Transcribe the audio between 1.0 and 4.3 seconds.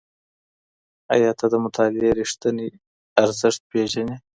ایا ته د مطالعې ریښتینی ارزښت پېژنې؟